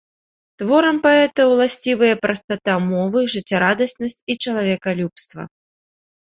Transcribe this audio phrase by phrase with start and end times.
[0.59, 5.41] Творам паэта ўласцівыя прастата мовы, жыццярадаснасць і чалавекалюбства.